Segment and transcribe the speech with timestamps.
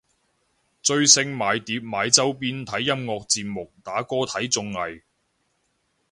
[0.81, 5.03] 追星買碟買周邊睇音樂節目打歌睇綜藝